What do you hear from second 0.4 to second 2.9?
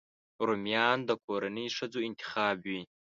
رومیان د کورنۍ ښځو انتخاب وي